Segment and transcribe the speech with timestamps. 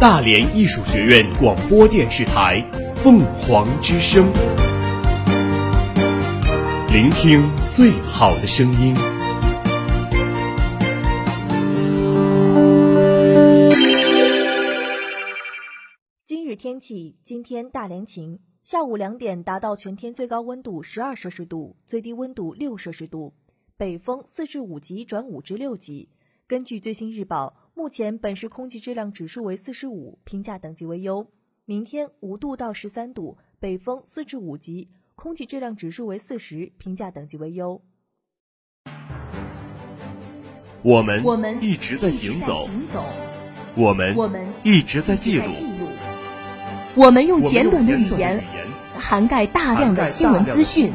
[0.00, 2.64] 大连艺术学院广播电视台
[3.02, 4.30] 凤凰之声，
[6.92, 8.94] 聆听最好的声音。
[16.24, 23.34] 今日天气：今天大连晴，下午两点达到全天最高温度十二摄氏度，最低温度六摄氏度，
[23.76, 26.08] 北风四至五级转五至六级。
[26.46, 31.28] 根据最新日报，目前本市空气质量指数为四十五，评价等级为优。
[31.64, 37.80] 明天五度到十三度，北风四至五级，空气质量指数为四十，评价等级为优。
[40.82, 42.68] 我们我们一直在行走，
[43.76, 45.44] 我们我们一直在记录，
[46.96, 48.42] 我们用简短的语言言
[48.98, 49.78] 涵盖大。
[49.78, 50.92] 量的新闻资讯。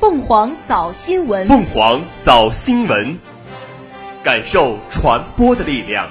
[0.00, 3.18] 凤凰早新闻，凤凰早新闻，
[4.24, 6.10] 感受传播的力量。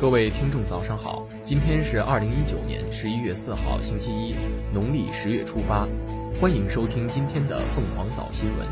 [0.00, 1.26] 各位听众，早上好！
[1.44, 4.34] 今天是二零一九年十一月四号，星期一，
[4.72, 5.86] 农历十月初八。
[6.40, 8.66] 欢迎收听今天的凤凰早新闻。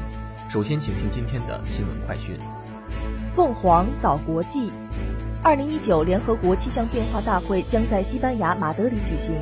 [0.51, 2.39] 首先，请听今天的新闻快讯。
[3.35, 4.71] 凤凰早国际，
[5.47, 9.33] 二零一九联合国气象变化大会将在西班牙马德里举行。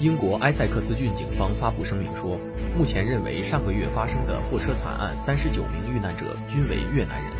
[0.00, 2.40] 英国埃塞克斯郡警方发布声明说，
[2.74, 7.32] 目前认为上个月发生的货车惨案三十九名遇难者均为越南人。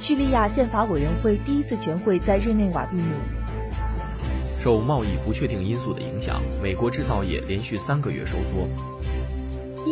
[0.00, 3.12] 叙利亚宪法委员会第一次全会在日内瓦闭幕。
[4.62, 8.68] 受贸易不确定因素的影响，美国制造业连续三个月收缩。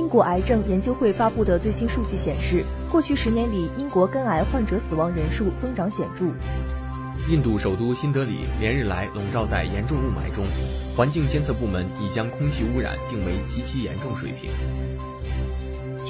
[0.00, 6.24] 英国癌症研究会发布的最新数据显示，过去十年里，英国肝癌患者死亡人数增长显著。
[7.28, 10.42] 印度首都新德里连日来笼罩在严重雾霾中，
[10.96, 14.50] 环境监测部门已将空气污染定为极其严重水平。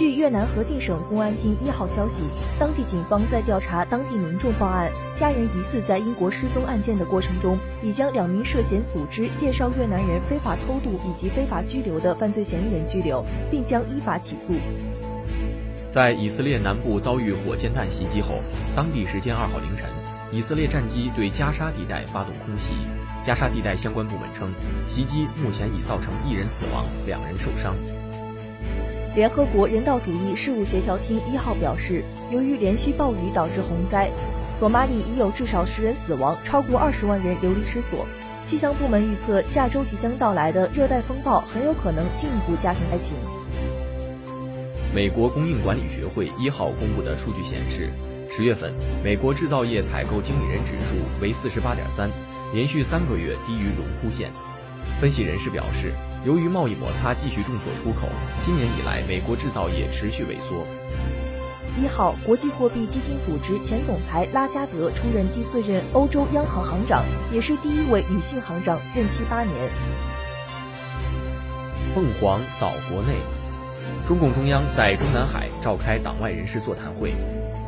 [0.00, 2.22] 据越南河静省公安厅一号消息，
[2.58, 14.54] 当地警方在调查当地民众报案家人疑似在英国失踪案件的过程中，已将两名涉嫌组织介绍越南人非法偷渡以及非法拘留的犯罪嫌疑人拘留，并将依法起诉。
[15.90, 18.36] 在以色列南部遭遇火箭弹袭击后，
[18.74, 19.86] 当地时间二号凌晨，
[20.32, 22.72] 以色列战机对加沙地带发动空袭。
[23.22, 24.50] 加沙地带相关部门称，
[24.88, 27.76] 袭击目前已造成一人死亡，两人受伤。
[29.12, 34.08] 联合国人道主义事务协调厅一号表示，由于连续暴雨导致洪灾，
[34.56, 38.06] 索马里已有至少十人死亡，超过二十万人流离失所。
[38.46, 43.16] 气象部门预测，下周即将到来的热带风暴很有可能进一步加强灾情。
[44.94, 47.90] 美国供应管理学会一号公布的数据显示，
[48.28, 48.72] 十月份
[49.02, 52.08] 美国制造业采购经理人指数为四十八点三，
[52.54, 54.30] 连续三个月低于荣枯线。
[55.00, 55.92] 分析人士表示，
[56.22, 58.06] 由于贸易摩擦继续重挫出口，
[58.42, 60.66] 今年以来美国制造业持续萎缩。
[61.82, 69.56] 一号，国际货币基金组织前总裁拉加德出任第四任欧洲央行行长，也是第一位女性行长，任期八年。
[71.94, 73.14] 凤凰早国内，
[74.06, 77.14] 中共中央在中南海召开党外人士座谈会，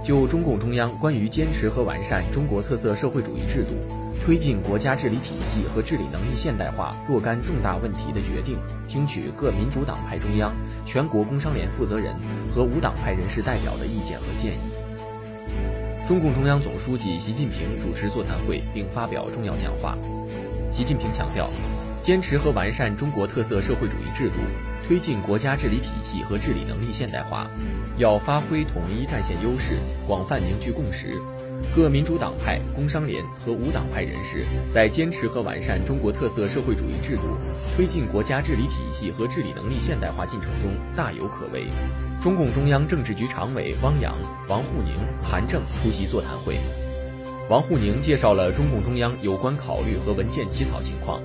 [0.05, 3.73] 就中共中央关于坚持和完善中国特色社会主义制度。
[4.25, 8.57] 推进国家治理体系和治理能力现代化若干重大问题的决定，
[8.87, 10.55] 听取各民主党派中央、
[10.87, 12.15] 全国工商联负责人
[12.55, 16.07] 和无党派人士代表的意见和建议。
[16.07, 19.97] 中共中央总书记习近平主持座谈会并发表重要讲话。
[20.71, 21.51] 习近平强调，
[22.05, 24.39] 坚持和完善中国特色社会主义制度，
[24.87, 27.49] 推进国家治理体系和治理能力现代化，
[27.99, 29.75] 要发挥统一战线优势，
[30.07, 31.11] 广泛凝聚共识。
[31.75, 37.23] 各民主党派、工商联和无党派人士在坚持和完善中国特色社会主义制度、
[37.75, 41.67] 推进国家治理体系和治理能力现代化进程中大有可为。
[42.21, 44.15] 中共中央政治局常委汪洋、
[44.49, 46.59] 王沪宁、韩正出席座谈会。
[47.49, 51.23] 王沪宁介绍了中共中央有关考虑和文件起草情况。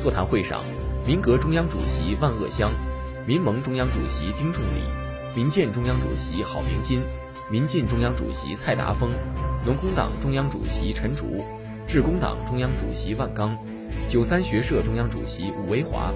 [0.00, 0.62] 座谈会上，
[1.06, 2.70] 民革中央主席万鄂湘、
[3.26, 4.82] 民盟中央主席丁仲礼、
[5.34, 7.02] 民建中央主席郝明金。
[7.52, 9.10] 民进中央主席蔡达峰、
[9.66, 11.36] 农工党中央主席陈竺、
[11.86, 13.54] 致公党中央主席万钢、
[14.08, 16.14] 九三学社中央主席武维华、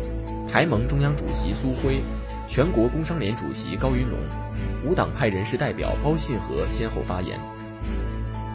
[0.50, 1.98] 台盟中央主席苏辉、
[2.48, 4.18] 全国工商联主席高云龙、
[4.82, 7.38] 无党派人士代表包信和先后发言。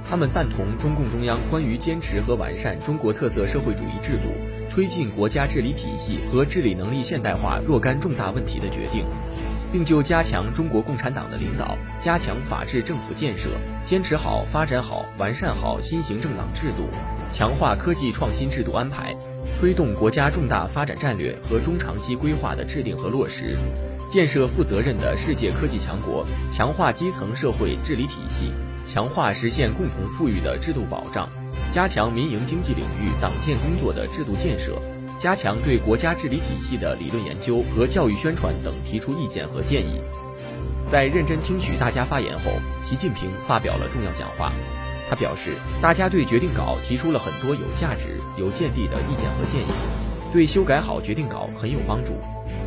[0.10, 9.06] 他们赞同中共中央关于坚持和完善中国特色社会主义制度、推进国家治理体系和治理能力现代化若干重大问题的决定。
[9.71, 13.50] 并就加强中国共产党的领导，加强法治政府建设，
[13.83, 16.89] 坚持好、发展好、完善好新型政党制度，
[17.33, 19.15] 强化科技创新制度安排，
[19.59, 23.57] 推动国家重大发展战略和中长期规划的制定和落实，
[24.12, 28.51] 建设负责任的世界科技强国，强化基层社会治理体系，
[28.85, 31.29] 强化实现共同富裕的制度保障，
[31.71, 34.77] 加强民营经济领域党建工作的制度建设，
[35.21, 40.01] 加强对国家治理体系的理论研究和教育宣传等提出意见和建议。
[40.88, 42.45] 在认真听取大家发言后，
[42.83, 44.51] 习近平发表了重要讲话。
[45.07, 49.71] 他表示，大家对决定稿提出了很多有价值、有见地的意见和建议，
[50.33, 52.13] 对修改好决定稿很有帮助。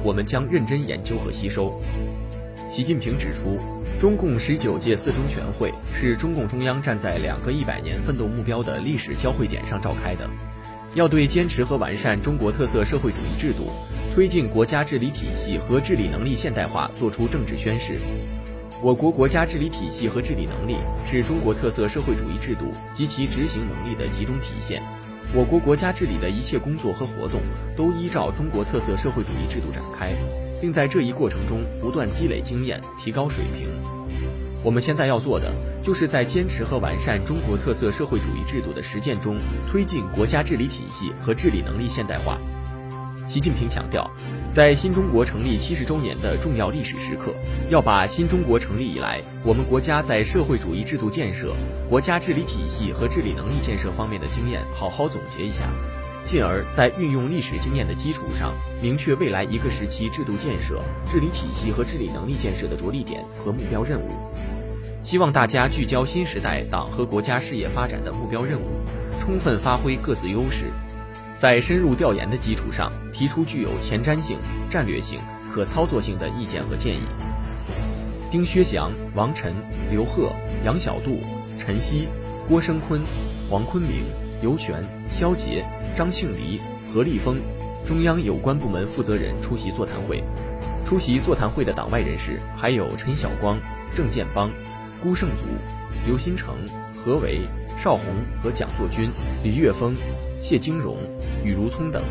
[0.05, 1.83] 我们将认真研究和吸收。
[2.71, 3.59] 习近平指出，
[4.01, 10.31] 中共十九届四中全会是中共中央站在两个一百年奋斗目标的历史交汇点上召开的，
[10.94, 13.69] 要对坚持和完善中国特色社会主义制度，
[14.14, 17.99] 推进国家治理体系和治理能力现代化作出政治宣示。
[18.81, 20.76] 我国国家治理体系和治理能力
[21.11, 24.81] 是中国特色社会主义制度及其执行能力的集中体现。
[25.35, 27.41] 我国国家治理的一切工作和活动
[27.76, 30.12] 都依照中国特色社会主义制度展开，
[30.61, 33.69] 并在这一过程中不断积累经验，提高水平。
[34.65, 35.53] 我们现在要做的，
[35.85, 39.37] 就是在坚持和完善中国特色社会主义制度的实践中，
[39.71, 42.39] 推进国家治理体系和治理能力现代化。
[43.29, 44.11] 习近平强调。
[44.51, 47.35] 在新中国成立七十周年的重要历史时刻，
[47.71, 51.53] 要把新中国成立以来我们国家在社会主义制度建设、
[51.91, 55.69] 国家治理体系和治理能力建设方面的经验好好总结一下，
[56.25, 64.09] 进而，在运用历史经验的基础上，明确未来一个时期制度建设、治理体系和治理能力建设的着力点和目标任务。
[65.05, 68.65] 希望大家聚焦新时代党和国家事业发展的目标任务，
[69.21, 70.73] 充分发挥各自优势。
[71.37, 74.39] 在深入调研的基础上，提出具有前瞻性、
[74.71, 75.21] 战略性、
[75.53, 77.03] 可操作性的意见和建议。
[78.31, 79.53] 丁薛祥、王晨、
[79.91, 80.33] 刘鹤、
[80.65, 81.21] 杨小杜、
[81.59, 82.09] 陈曦、
[82.49, 82.99] 郭声琨、
[83.51, 84.06] 王坤明、
[84.43, 85.62] 尤权、肖捷、
[85.95, 86.59] 张庆黎、
[86.91, 87.37] 何立峰，
[87.87, 90.25] 中央有关部门负责人出席座谈会。
[90.87, 93.59] 出席座谈会的党外人士还有陈晓光、
[93.95, 94.51] 郑建邦、
[95.05, 95.45] 辜胜祖、
[96.06, 96.56] 刘新成、
[96.97, 97.43] 何为、
[97.79, 98.05] 邵红
[98.43, 99.06] 和蒋作军、
[99.43, 99.95] 李岳峰。
[100.41, 100.97] 谢金荣、
[101.45, 102.03] 宇如聪等。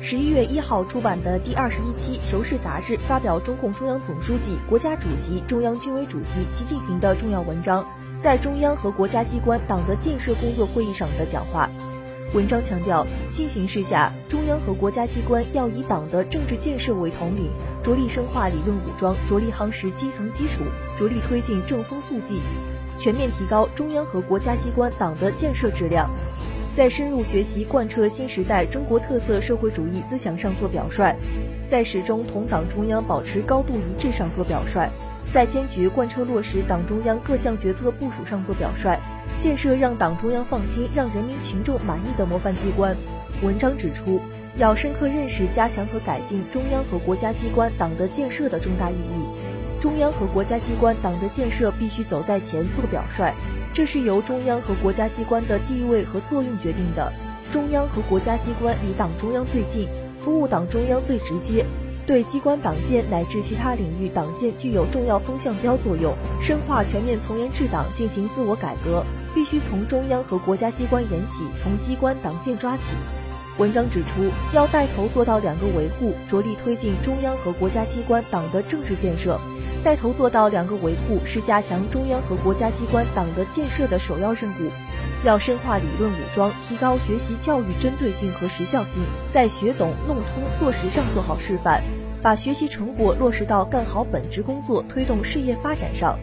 [0.00, 7.84] 十一月一号出版的第二十一期《求是》杂志发表中共中央总书记、国家主席、中央军委主席习近平的重要文章，
[8.22, 11.68] 在中央和国家机关党的建设工作会议上的讲话。
[12.32, 17.50] 文章强调，新形势下，中央和国家机关要以党的政治建设为统领，
[17.82, 20.62] 着力深化理论武装，着力夯实基层基础，
[20.96, 22.40] 着力推进正风肃纪。
[23.00, 26.08] 全面提高中央和国家机关党的建设质量，
[26.76, 31.12] 在深入学习贯彻新时代中国特色社会主义思想上做表率，
[31.68, 34.88] 在始终同党中央保持高度一致上做表率，
[35.32, 38.96] 在坚决贯彻落实党中央各项决策部署上做表率，
[39.40, 42.94] 建设让党中央放心、让人民群众满意的模范机关。
[43.42, 44.20] 文章指出，
[44.58, 49.24] 要深刻认识加强和改进中央和国家机关党的建设的重大意义。
[49.80, 53.32] 中央和国家机关党的建设必须走在前做表率，
[53.72, 57.10] 这是由中央和国家机关的地位和作用决定的。
[57.50, 59.88] 中央和国家机关离党中央最近，
[60.18, 61.64] 服务党中央最直接，
[62.10, 66.12] 对机关党建乃至其他领域党建具有重要风向标作用。
[66.42, 72.96] 深化全面从严治党，进行自我改革，必须从中央和国家机关严起，从机关党建抓起。
[73.58, 79.38] 文章指出，要带头做到两个维护，着力推进中央和国家机关党的政治建设。
[79.84, 84.68] 带头做到两个维护，是加强中央和国家机关党的建设的首要任务。
[85.22, 91.82] 要深化理论武装，提高学习教育针对性和实效性，在学懂、弄通、做实上做好示范，
[92.22, 96.18] 把学习成果落实到干好本职工作、推动事业发展上。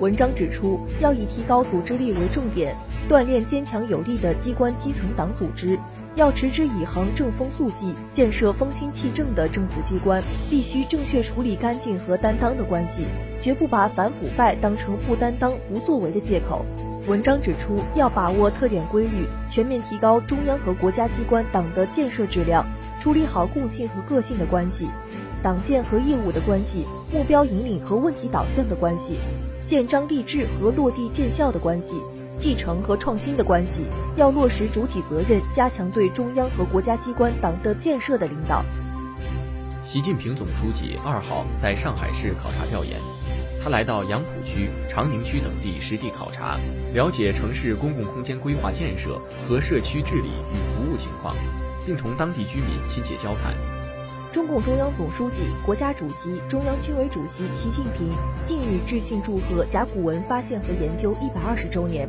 [0.00, 2.74] 文章指出，要以提高组织力为重点，
[3.08, 5.78] 锻炼坚强有力的机关基层党组织。
[6.14, 13.06] 要持之以恒正风肃纪，建设风清气正的政府机关，必须正确处理干净和担当的关系，
[13.40, 16.66] 绝不把反腐败当成不担当、不作为的借口。
[17.08, 22.66] 文章指出，要把握特点规律，全面提高中央和国家机关党的建设质量，
[23.00, 24.86] 处理好共性和个性的关系，
[25.42, 29.18] 党建和业务的关系，目标引领和问题导向的关系，
[29.66, 31.96] 建章立制和落地见效的关系。
[32.38, 33.82] 继承和创新的关系，
[34.16, 38.64] 要落实主体责任，加强对中央和国家机关党的建设的领导。
[39.84, 42.98] 习近平总书记二号在上海市考察调研，
[43.62, 46.58] 他来到杨浦区、长宁区等地实地考察，
[46.94, 51.36] 了解城市公共空间规划建设和社区治理与服务情况，
[51.84, 53.54] 并同当地居民亲切交谈。
[54.32, 58.08] 中共中央总书记、国家主席、中央军委主席习近平
[58.46, 62.08] 近日致信祝贺甲骨文发现和研究一百二十周年。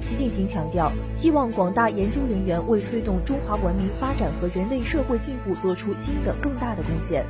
[0.00, 7.22] 习近平强调，希望广大研究人员为推动中华文明发展和人类社会进步做出新的更大的贡献。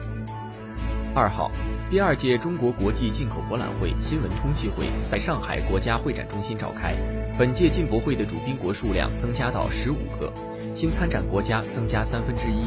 [1.16, 1.50] 二号，
[1.90, 6.95] 第二届中国国际进口博览会新闻通气会在上海国家会展中心召开。
[7.38, 10.30] 本届进博会的主宾国数量增加到十五个，
[10.75, 12.66] 新参展国家增加三分之一，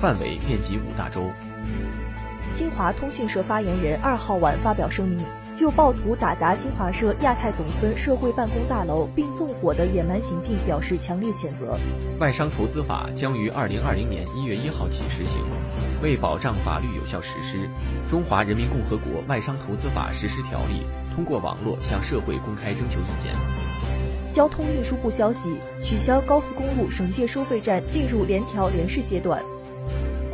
[0.00, 1.30] 范围遍及五大洲。
[2.54, 5.22] 新华通讯社发言人二号晚发表声明。
[5.56, 11.78] 就暴徒打砸新华社亚太总村社会办公大楼并纵火的野蛮行径表示强烈谴责。
[12.18, 15.40] 外商投资法将于二零二零年一月一号起实行。
[16.02, 17.58] 为保障法律有效实施，
[18.10, 20.84] 《中华人民共和国外商投资法实施条例》
[21.14, 23.32] 通过网络向社会公开征求意见。
[24.32, 29.40] 交通运输部消息，取消高速公路省界收费站进入联调联试阶段。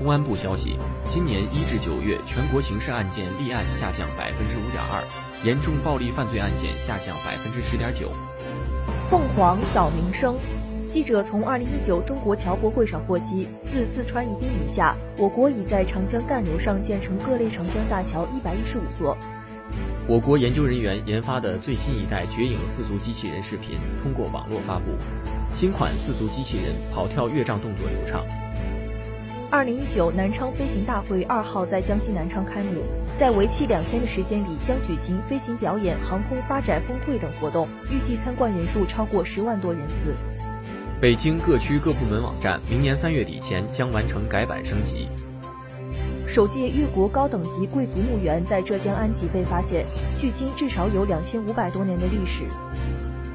[0.03, 5.05] 公安部消息，今年一至九月，全国刑事案件立案下降百分之五点二，
[5.45, 8.11] 严重暴力犯罪案件下降百分之十点九。
[9.11, 10.37] 凤凰早民生，
[10.89, 19.15] 记者从二零一九中国侨博会上获悉，自四川宜宾以下，我国已在长江干流上建成各类长江大桥一百一十五座。
[20.09, 24.85] 我国研究人员研发的最新一代绝影四足机器人视频通过网络发布，
[25.55, 28.25] 新款四足机器人跑跳跃障动作流畅。
[29.51, 32.83] 二零一九南昌飞行大会二号在江西南昌开幕，
[33.19, 40.15] 在为期两天的时间里，将举行飞行表演、航空发展峰会等活动，预计参观人数超过十万多人次。
[41.01, 45.09] 北京各区各部门网站明年三月底前将完成改版升级。
[46.29, 49.85] 首届越国高等级贵族墓园在浙江安吉被发现，
[50.17, 52.43] 距今至少有两千五百多年的历史。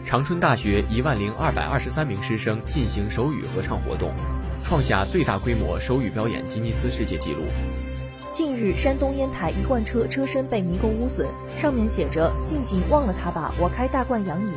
[0.05, 4.13] 长春大学一万零二百二十三名师生进行手语合唱活动。
[4.65, 7.43] 创下最大规模手语表演吉尼斯世界纪录。
[8.33, 11.27] 近日，山东烟台一罐车车身被迷宫污损，
[11.61, 14.51] 上面写着“静静忘了他吧，我开大罐养你”。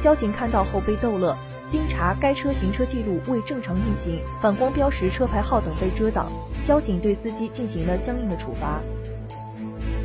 [0.00, 1.36] 交警看到后被逗乐。
[1.68, 6.32] 经查，该车行车记录未正常运行，反光标识、车牌号等被遮挡，
[6.64, 8.80] 交警对司机进行了相应的处罚。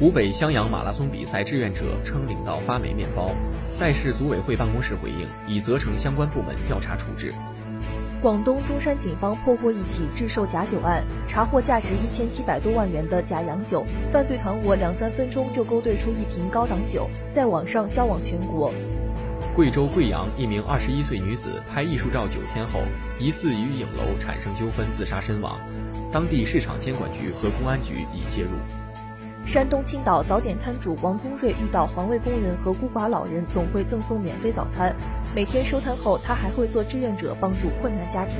[0.01, 3.31] 湖北襄阳马拉松比赛志愿者称领到发霉面包，
[3.65, 7.33] 赛事组委会办公室回应，已责成相关部门调查处置。
[8.25, 18.74] 广东中山警方破获一起制售假酒案，查获价值一千七百多万元的假洋酒，犯罪团伙两三分钟就勾兑出一瓶高档酒，在网上销往全国。
[19.55, 22.79] 贵州贵阳一名二十一岁女子拍艺术照九天后，
[23.20, 25.55] 疑似与影楼产生纠纷自杀身亡，
[26.12, 28.50] 当地市场监管局和公安局已介入。
[29.45, 34.93] 山东青岛早点摊主王宗瑞遇到环卫工人和孤寡老人，总会赠送免费早餐。
[35.35, 38.35] 每天收摊后，他还会做志愿者，帮助困难家庭。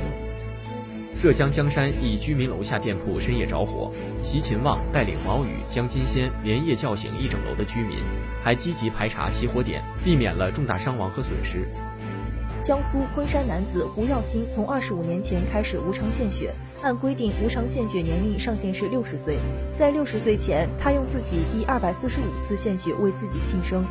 [1.22, 3.90] 浙江江山一居民楼下店铺深夜着火，
[4.22, 7.98] 席勤旺带领毛宇、江金仙连夜叫醒一整楼的居民，
[8.42, 11.66] 还积极排查起火点，避免了重大伤亡和损失。
[12.66, 19.38] 江苏昆山男子胡耀新从二十五年前开始无偿献血，按规定无偿献血年龄上限是六十岁。
[19.78, 23.84] 在六十岁前，他用自己第二百四十五次献血为自己庆生。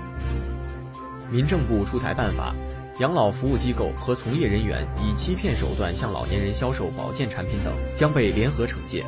[1.32, 2.54] 民政部出台办法，
[3.00, 9.02] 养老服务机构和从业人员以欺骗手段向老年人销售保健产品等，将被联合惩戒。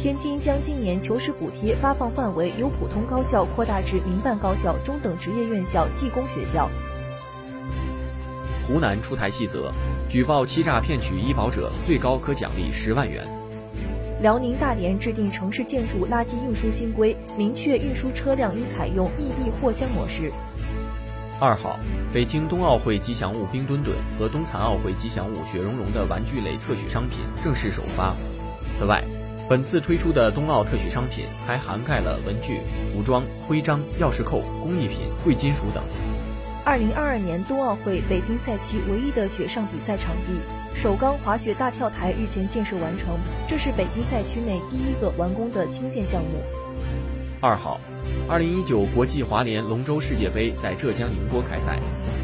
[0.00, 6.70] 天津将今年求实补贴发放范围由普通高校扩大至民办高校、中等职业院校、技工学校。
[8.68, 9.72] 湖南出台细则，
[10.10, 13.26] 举报欺诈骗取医保者，最高可奖励十万元。
[14.20, 20.30] 辽宁大连制定城市建筑垃圾运输新规，明确运输车辆应采用异地货箱模式。
[21.40, 21.78] 二号，
[22.12, 28.14] 北京冬奥会吉祥物冰墩墩和冬残奥会吉祥物雪融融的玩具类特许商品正式首发。
[28.70, 29.02] 此外，
[29.48, 32.58] 本次推出的冬奥特许商品还涵盖了文具、
[32.92, 35.82] 服装、徽章、钥匙扣、工艺品、贵金属等。
[36.68, 40.38] 二零二二年冬奥会北京赛区唯一的雪上比赛场地——
[40.78, 46.28] 首钢滑雪大跳台日前建设完成，这是北京赛区内第一个完工的新建项目。
[47.40, 47.80] 二号，
[48.28, 51.78] 二零一九国际滑联龙舟世界杯在浙江宁波开赛，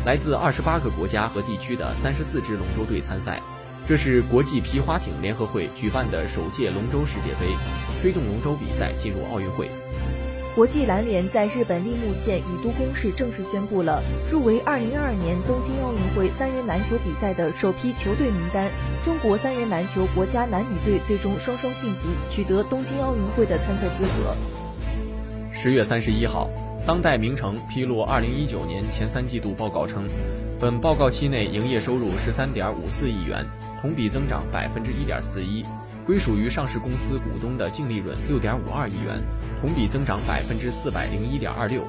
[0.05, 3.41] 来自二十八个国家和地区的三十四支龙舟队参赛，
[3.87, 7.47] 这是国际皮划艇联合会举办的首届龙舟世界杯，
[8.03, 9.71] 推动龙舟比赛进入奥运会。
[10.55, 18.71] 国际篮联在日本立木县宇都宫市正式宣布了入围2022年东京奥运会三人篮球比赛的首批球队名单。
[19.03, 24.37] 中国三人篮球国家男女队最终双双晋级，取得东京奥运会的参赛资格。
[25.53, 26.49] 十月三十一号，
[26.87, 30.05] 当代名城披露2019年前三季度报告称，
[30.61, 33.45] 本报告期内营业收入十三点五四亿元，
[33.81, 35.65] 同比增长百分之一点四一。
[36.07, 39.19] 归属于上市公司股东的净利润六点五二亿元，
[39.61, 41.81] 同比增长百分之四百零一点二六；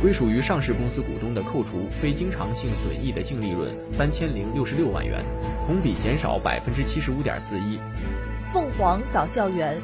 [0.00, 5.24] 归属于上市公司股东的扣除非经常性损益的净利润三千零六十六万元，
[5.66, 7.78] 同比减少百分之七十五点四一。
[8.46, 9.76] 凤凰早校园。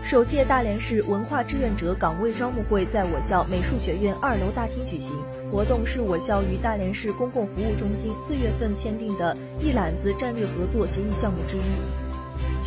[0.00, 5.12] 首届大连市文化志愿者岗位招募会在我校美术学院二楼大厅举行。
[5.52, 12.07] 活动是我校与大连市公共服务中心四月份签订的一揽子战略合作协议项目之一。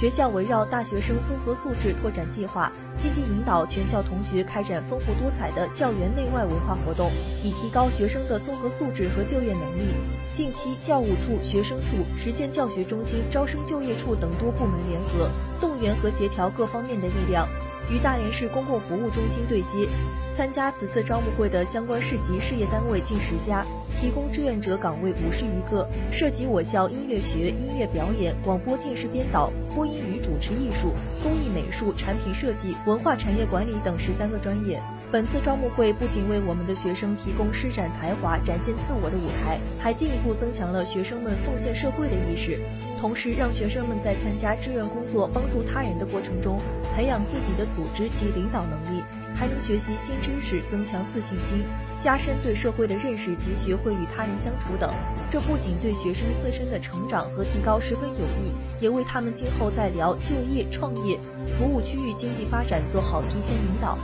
[0.01, 7.11] 学校围绕大学生综合素质拓展计划，积极引导全校同学开展丰富多彩的校园内外文化活动，
[7.43, 9.93] 以提高学生的综合素质和就业能力。
[10.33, 15.29] 近期，教务处、学生处、实践教学中心、招生就业处等多部门联合，
[15.59, 17.47] 动员和协调各方面的力量，
[17.91, 19.87] 与大连市公共服务中心对接。
[20.33, 23.65] 参加此次招募会的相关市级事业单位近十家。
[23.99, 34.81] 提供志愿者岗位五十余个，涉及我校音乐学、音乐表演、广播电视编导、播音与主持艺术、工艺美术、产品设计、文化产业管理等十三个专业。
[35.11, 42.57] 本次招募会不仅为我们的学生提供施展才华、展现自我的舞台，还进一步增强了学生们奉献社会的意识，
[42.97, 46.57] 同时让学生们在参加志愿工作、帮助他人的过程中，
[46.95, 49.03] 培养自己的组织及领导能力。
[49.35, 51.63] 还能学习新知识，增强自信心，
[51.99, 54.89] 加深对社会的认识及学会与他人相处等。
[55.31, 61.17] 这不仅对学生自身的成长和提高十分有益，也为他们今后在聊就业、创业、
[61.57, 63.97] 服务区域经济发展做好提前引导。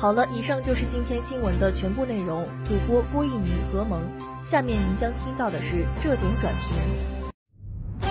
[0.00, 2.44] 好了，以上就是今天新闻的全部内容。
[2.64, 4.00] 主播郭一宁、何萌，
[4.44, 8.08] 下面您将听到的是热点转评，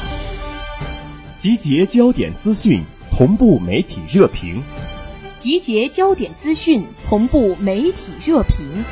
[1.38, 4.62] 集结焦点资讯，同步媒体热评。
[5.40, 8.84] 集结焦点资讯，同步媒体热评。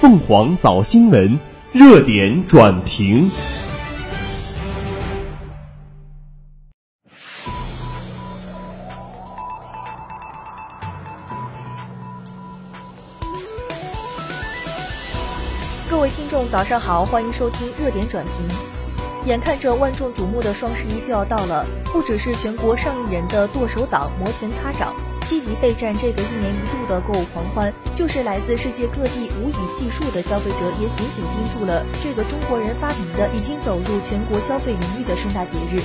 [0.00, 1.38] 凤凰早新闻
[1.72, 3.30] 热点转评。
[16.50, 18.34] 早上好，欢迎收听热点转评。
[19.24, 24.92] 眼看着万众瞩目的双十一就要到了，不只是全国上亿人的剁手党摩拳擦掌。
[25.28, 35.80] 积极备战这个一年一度的购物狂欢，就是来自世界各地无以计数的消费者也紧紧盯住了这个中国人发明的、已经走入全国消费领域的盛大节日。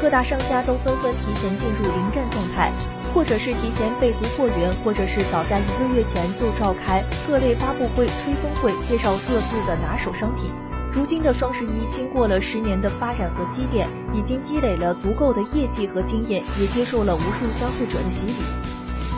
[0.00, 2.72] 各大商家都纷纷提前进入临战状态，
[3.16, 10.50] 或者是提前备足货源，或者是早在一个月前就召开各类发布会、吹风会，介绍各自的拿手商品。
[10.92, 18.34] 如今的双十一，经过了十年的发展和积淀，已经积累了足够的业绩和经验，也接受了无数消费者的洗礼。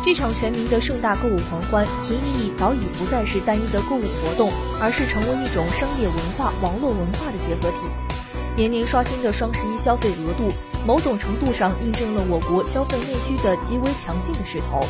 [0.05, 4.49] 这场全民的盛大购物狂欢，其意义早已不再是单一的购物活动，
[4.81, 7.79] 而是成为一种商业文化、网络文化的结合体。
[8.57, 10.53] 年年刷新的双十一消费额度，
[10.89, 14.81] 某种程度上印证了我国消费内需的极为强劲的势头。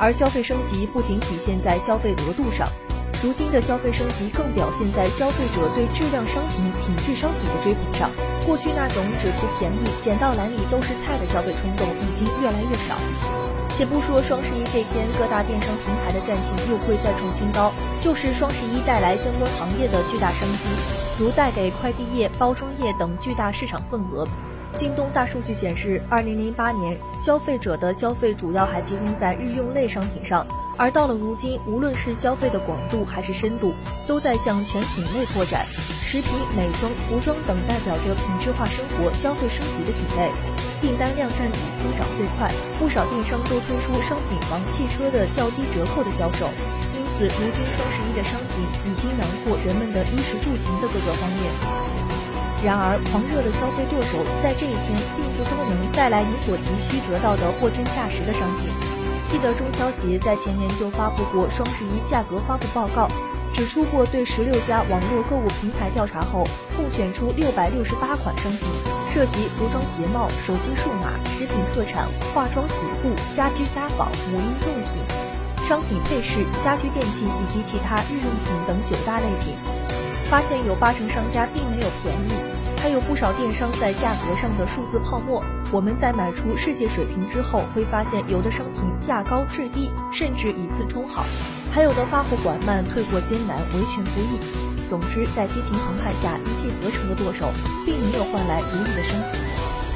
[0.00, 2.66] 而消费升级不仅体现在消费额度上，
[3.22, 8.08] 如今的消费升级更表现在消费者对质量商品、品质商品的追捧上。
[8.48, 12.96] 过去那种只图便宜、捡到篮里都是菜的消费冲动，已经越来越少。
[13.76, 20.64] 且不说双十一这天各大电商平台的战绩又会再创新高，就是双十一带来相关行业的巨大商机，
[21.20, 24.26] 如带给快递业、包装业等巨大市场份额。
[24.76, 33.72] 京东大数据显示，二零零八年消费者的消费主要还集中在日用类商品上，而到了如今，无论是消费的广度还是深度，
[34.06, 35.64] 都在向全品类拓展。
[35.64, 40.30] 食品、美妆、服装等代表着品质化生活、消费升级的品类，
[40.80, 42.52] 订单量占比增长最快。
[42.78, 46.46] 不少电商都推出商品房、汽车的较低折扣的销售，
[46.94, 51.95] 因此如今双十一的商品已经囊括人们的衣食住行的各个方面。
[52.64, 58.72] 然而，狂热的消费剁手在这一天并不都能带来你所急需得到的货真价实的商品。
[59.28, 63.08] 记得中消协在前年就发布过双十一价格发布报告。
[63.52, 66.44] 指出过，对十六家网络购物平台调查后，
[66.76, 68.60] 共选出六百六十八款商品，
[69.12, 75.00] 涉及服装鞋帽、手机数码、食品特产、化妆洗护、家居家纺、母婴用品、
[75.66, 79.54] 商品配饰、家居电器以及其他日用品等九大类品。
[80.28, 82.45] 发现有八成商家并没有便宜，
[82.86, 85.42] 还有不少电商在价格上的数字泡沫。
[85.72, 91.24] 我们在买出世界水平之后，会发现有的商品价高质低，甚至以次充好。
[91.72, 94.38] 还有的发货缓慢、退货艰难、维权不易。
[94.88, 97.50] 总之，在激情澎湃下一气呵成的剁手，
[97.84, 99.36] 并没有换来如意的生活。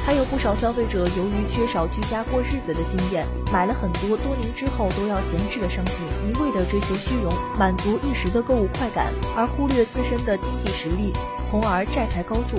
[0.03, 5.95] 还有不少消费者由于缺少居家过日子的经验，买了很多多年之后都要闲置的商品，
[6.27, 11.13] 一味的追求虚荣，满足一时的购物快感，而忽略自身的经济实力，
[11.51, 12.55] 从而债台高筑。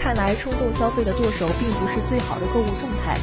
[0.00, 3.16] 看来冲动消费的剁手并不是最好的购物状态。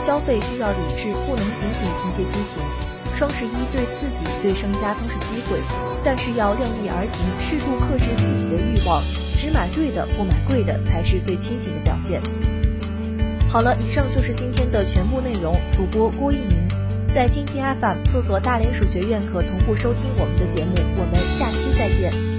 [0.00, 2.62] 消费需要理智，不能仅仅凭借激情。
[3.16, 5.58] 双十一对自己、对商家都是机会，
[6.04, 9.02] 但是要量力而行，适度克制自己的欲望，
[9.38, 12.20] 只买对的，不买贵的，才是最清醒的表现。
[13.48, 15.54] 好了，以上就是今天的全部内容。
[15.72, 16.68] 主播郭一鸣，
[17.14, 20.72] 在蜻蜓 FM 搜索大连数学院可同步收听我们的节目。
[20.98, 22.33] 我们下期再见。